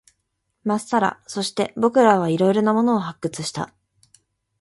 [0.63, 1.21] まっさら。
[1.27, 3.71] そして、僕らは色々なものを発掘した。